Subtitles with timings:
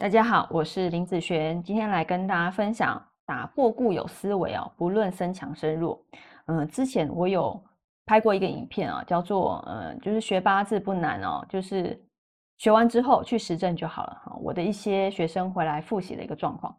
[0.00, 6.02] 大家好，我是林子璇，今天来跟大家分享打破固有思维哦，不论身强身弱。
[6.46, 7.62] 嗯，之前我有
[8.06, 12.02] 拍过一个影片啊，叫做呃，就是学八字不难哦，就是
[12.56, 14.34] 学完之后去实证就好了哈。
[14.40, 16.74] 我的一些学生回来复习的一个状况，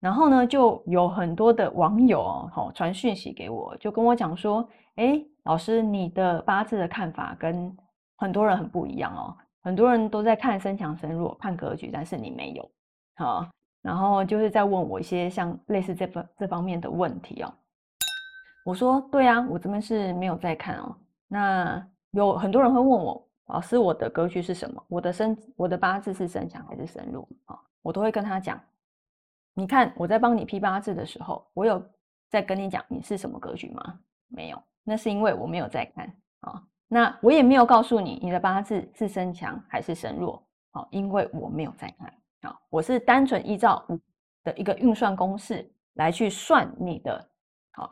[0.00, 7.72] 然后呢，就有很多的网友哦，传讯息给我，就跟我讲说，哎，老师，你的八字的看法跟
[8.16, 9.36] 很多人很不一样哦。
[9.66, 12.70] 很多人都在看身强身弱，看格局，但是你没有，
[13.16, 13.44] 好，
[13.82, 17.52] 然后就是在问我一些像类似这方这方面的问题哦。
[18.64, 20.96] 我说对啊，我这边是没有在看哦。
[21.26, 24.80] 那有很多人会问我，老师，我的格局是什么？
[24.86, 27.58] 我的身，我的八字是身强还是身弱啊？
[27.82, 28.60] 我都会跟他讲，
[29.52, 31.84] 你看我在帮你批八字的时候，我有
[32.30, 33.98] 在跟你讲你是什么格局吗？
[34.28, 36.06] 没有，那是因为我没有在看
[36.42, 36.62] 啊。
[36.88, 43.98] 那我也没有告诉你你的八字是身强还是身弱，好，因为我没有在看，啊，我是单纯依照我
[44.44, 47.28] 的一个运算公式来去算你的
[47.72, 47.90] 好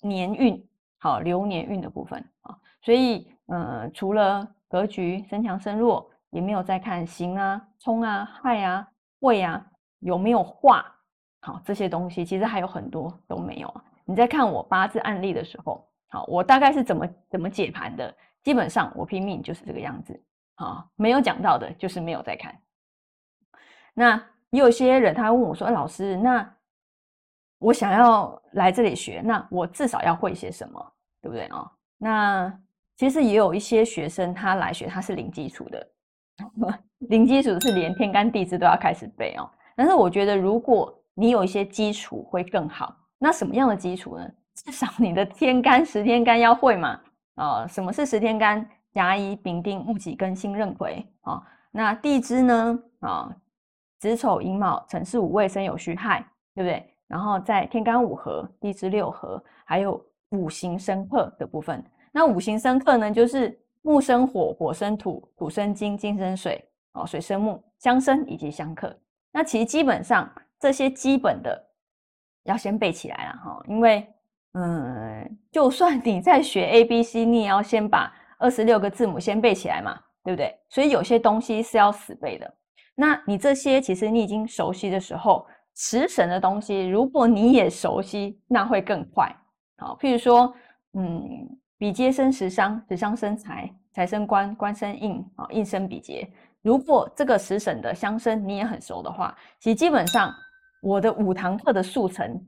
[0.00, 8.88] 年运，好流年运的部分啊，所以呃，除了格局身强身弱，也没有在看刑啊、冲啊、害啊、
[9.18, 9.62] 未啊
[9.98, 10.86] 有没有化，
[11.42, 13.84] 好这些东西其实还有很多都没有啊。
[14.06, 15.86] 你在看我八字案例的时候。
[16.08, 18.14] 好，我大概是怎么怎么解盘的？
[18.42, 20.18] 基本上我拼命就是这个样子。
[20.54, 22.56] 好，没有讲到的，就是没有在看。
[23.92, 24.14] 那
[24.50, 26.54] 也有些人他问我说：“老师，那
[27.58, 32.60] 我想要来这里学，那我至少要会些什么，对不对啊？”那
[32.96, 35.88] 其实也有一些学生他来学，他是零基础的，
[36.98, 39.50] 零基础是连天干地支都要开始背哦。
[39.74, 42.96] 但是我觉得，如果你有一些基础会更好。
[43.18, 44.30] 那什么样的基础呢？
[44.64, 46.98] 至少你的天干十天干要会嘛？
[47.34, 48.66] 啊，什么是十天干？
[48.92, 51.42] 甲乙丙丁戊己庚辛壬癸啊。
[51.70, 52.78] 那地支呢？
[53.00, 53.30] 啊，
[53.98, 56.94] 子丑寅卯辰巳午未申酉戌亥，对不对？
[57.06, 61.84] 然后在天干五合、地支六合，还有五行生克的部分。
[62.10, 68.98] 那五行生克呢，就是木生火，火生土，土生金，金生水，哦，水生木，相生以及相克。
[69.30, 70.26] 那其实基本上
[70.58, 71.62] 这些基本的
[72.44, 74.10] 要先背起来了哈，因为。
[74.58, 80.58] 嗯，就算你在学 A B C，你也要先把二十六个字母先背起来嘛，对不对？
[80.70, 82.54] 所以有些东西是要死背的。
[82.94, 89.30] 那你这些其实你已经熟悉的时候，食神的东西，如果你也熟悉，那会更快。
[89.76, 90.54] 好，譬如说，
[90.94, 91.20] 嗯，
[91.76, 96.26] 比劫生食伤，食伤生财，财生官，官生印，啊，印生比劫。
[96.62, 100.34] 如果这个食神的相生你也很熟的话，其实基本上
[100.80, 102.42] 我的五堂课的速成。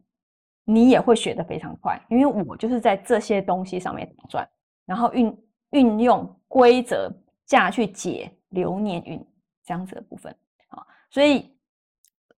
[0.70, 4.46] 你也会学得非常快，因为我就是在这些东西上面打转，
[4.84, 5.34] 然后运
[5.70, 7.10] 运用规则
[7.46, 9.18] 下去解流年运
[9.64, 10.30] 这样子的部分
[10.68, 10.84] 啊。
[11.08, 11.50] 所以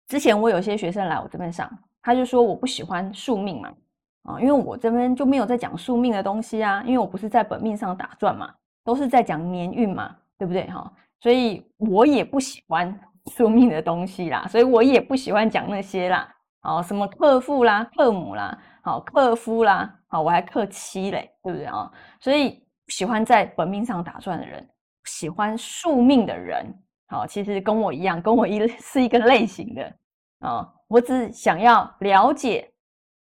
[0.06, 1.68] 之前我有些学生来我这边上，
[2.00, 3.74] 他就说我不喜欢宿命嘛
[4.22, 8.54] 啊，因为我这边就没有在讲宿命的东西啊，因为我不是在本命上打转嘛，
[8.84, 10.92] 都是在讲年运嘛，对不对哈？
[11.18, 12.96] 所以我也不喜欢
[13.32, 16.32] 宿命的东西啦，所以我也不喜欢讲那些啦。
[16.60, 21.90] 好，什么克父啦、克母啦，好克夫啦，好我还克妻嘞，对不对啊？
[22.20, 24.68] 所以喜欢在本命上打转的人，
[25.04, 26.66] 喜欢宿命的人，
[27.08, 29.96] 好，其实跟我一样，跟我一 是一个类型的
[30.40, 30.70] 啊。
[30.86, 32.70] 我只想要了解，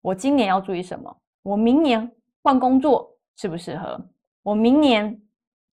[0.00, 1.14] 我今年要注意什么？
[1.42, 2.10] 我明年
[2.42, 4.00] 换工作适不适合？
[4.42, 5.20] 我明年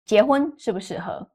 [0.06, 1.25] 结婚适不适合？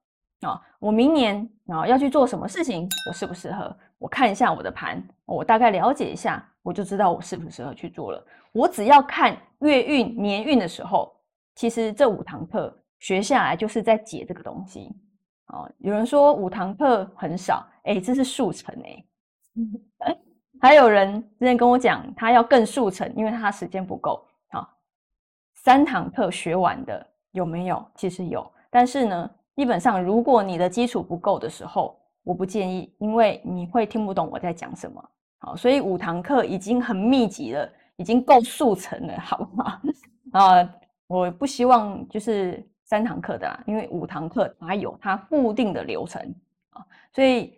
[0.42, 2.86] 啊，我明年啊要去做什么事情？
[3.08, 3.74] 我适不适合？
[3.98, 8.24] 我看一下我的盘，我大概了解一下，我就知道我适不适合去做了。
[8.52, 11.14] 我只要看月运、年运的时候，
[11.54, 14.90] 其实这五堂课学下来就是在解这个东西。
[15.48, 19.04] 哦，有人说五堂课很少，哎，这是速成哎。
[20.60, 24.24] 还有人之前跟我讲，他要更速成，因为他时间不够。
[24.50, 24.68] 好，
[25.54, 27.84] 三堂课学完的有没有？
[27.94, 35.10] 其实有，但是呢，基本上如果你的基础不够的时候，我不建议，因为你会听不懂我在讲什么。
[35.38, 39.80] 好，所以五堂课已经很密集了，已经够速成了，好吗？
[40.32, 40.74] 啊，
[41.06, 46.20] 我不希望就是三堂课的啦，因为五堂课它有它固定的流程
[46.70, 46.84] 啊，
[47.14, 47.56] 所以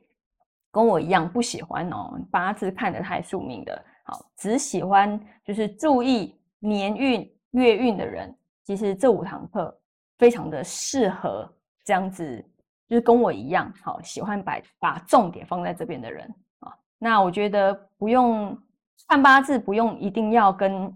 [0.71, 8.33] 跟我一样不喜欢哦八字看得太宿命的，好，只喜欢就是注意年运、月运的人，
[8.65, 9.77] 其实这五堂课
[10.19, 11.51] 非常的适合
[11.85, 12.45] 这样子。
[12.90, 16.28] 就是跟我一样，好喜欢把把重点放在这边的人
[16.58, 16.75] 啊。
[16.98, 18.58] 那我觉得不用
[19.06, 20.92] 看八字，不用一定要跟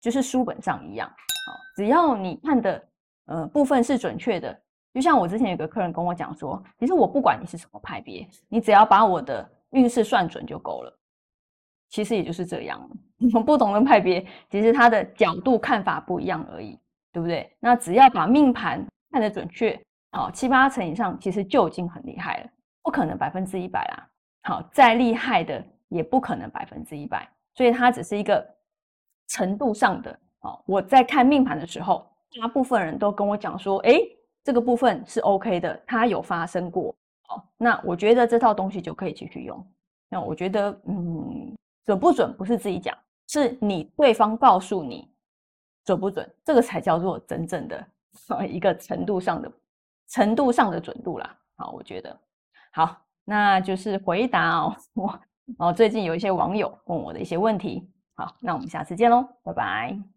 [0.00, 2.88] 就是书本上一样，好，只要你看的
[3.26, 4.56] 呃部分是准确的，
[4.92, 10.98] 就像我之前有个客人跟我讲说，其实我不管你是什么派别，你只要把我的运势算准就够了。
[11.90, 12.88] 其实也就是这样，
[13.44, 16.78] 不同的派别，其实他的角度看法不一样而已，
[17.12, 17.52] 对不对？
[17.60, 19.80] 那只要把命盘看得准确，
[20.14, 22.50] 好七八成以上，其实就已经很厉害了。
[22.82, 24.08] 不可能百分之一百啦，
[24.42, 28.46] 好再厉害的也不可能百分之一百，所以它只是一个
[29.28, 30.18] 程度上的。
[30.40, 34.00] 哦，我在看命盘的时候，大部分人都跟我讲说，哎，
[34.42, 36.94] 这个部分是 OK 的，它有发生过。
[37.28, 39.66] 哦，那我觉得这套东西就可以继续用。
[40.08, 41.54] 那我觉得，嗯。
[41.86, 42.96] 准不准不是自己讲，
[43.28, 45.06] 是你对方告诉你
[45.84, 47.86] 准不准，这个才叫做真正的
[48.48, 49.52] 一个程度上的
[50.14, 51.36] 程度上的准度啦。
[51.56, 52.16] 好，我觉得
[52.72, 54.76] 好，那就是回答哦。
[54.94, 55.20] 我
[55.58, 57.90] 哦，最近有一些网友问我的一些问题。
[58.14, 60.13] 好，那我们下次见喽，拜拜。